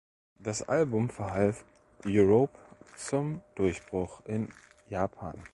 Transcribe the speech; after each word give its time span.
Das 0.39 0.63
Album 0.67 1.11
verhalf 1.11 1.63
Europe 2.07 2.57
zum 2.95 3.41
Durchbruch 3.53 4.25
in 4.25 4.49
Japan. 4.89 5.35